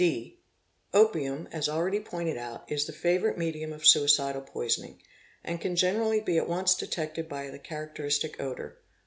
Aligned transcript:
(d) 0.01 0.39
Opium 0.95 1.43
"980 1.43 1.55
as 1.55 1.69
already 1.69 1.99
pointed 1.99 2.35
out, 2.35 2.63
is 2.71 2.87
the 2.87 2.91
favourite 2.91 3.37
me 3.37 3.53
dium 3.53 3.71
of 3.71 3.85
suicidal 3.85 4.41
poisoning, 4.41 4.99
and 5.43 5.61
can 5.61 5.75
generally 5.75 6.19
be 6.21 6.39
at 6.39 6.49
once 6.49 6.73
detected 6.73 7.29
by 7.29 7.51
the 7.51 7.59
characteristic 7.59 8.41
odour. 8.41 8.79